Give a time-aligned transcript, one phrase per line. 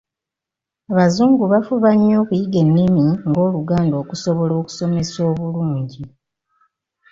[0.91, 6.03] Abazungu bafuba nnyo okuyiga ennimi nga Oluganda okusobola okusomesa obulungi.